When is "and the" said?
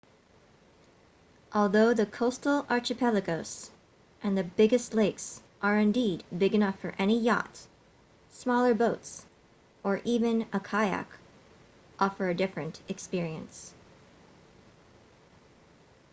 4.23-4.43